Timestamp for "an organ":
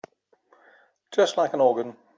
1.53-1.95